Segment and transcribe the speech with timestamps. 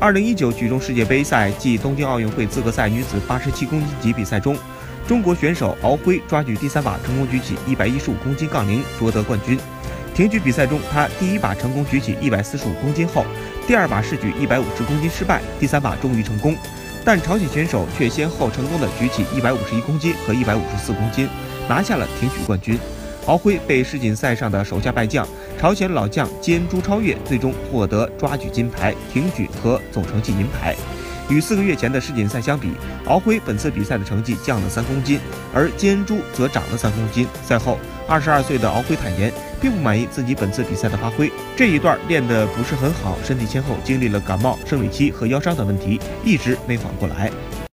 [0.00, 4.56] 二零一九举重世界杯赛暨东京奥运会资格赛女子八十七公斤级比赛中，
[5.06, 9.58] 中国选手敖辉抓举第三把成功举起一百一十五公斤杠铃，夺得冠军。
[10.14, 13.26] 挺举比赛中，他第一把成功举起一百四十五公斤后，
[13.66, 16.56] 第二把试举一百五十公斤失败，第三把终于成功。
[17.04, 21.28] 但朝鲜选手却先后成功的举起一百五十一公斤和一百五十四公斤，
[21.68, 22.78] 拿下了挺举冠军。
[23.26, 25.28] 敖辉被世锦赛上的手下败将
[25.60, 30.74] 朝鲜老将兼朱超越，最终获得抓举金牌、挺举和总成绩银牌。
[31.28, 32.70] 与四个月前的世锦赛相比，
[33.04, 35.20] 敖辉本次比赛的成绩降了三公斤，
[35.52, 37.28] 而兼朱则涨了三公斤。
[37.44, 37.76] 赛后，
[38.08, 47.30] 二十二岁的敖辉坦言，并不满意自己本次比赛的发挥，这一段练得不是很好，身体先后经历了感冒、生理期和腰伤等问题，一直没缓过来。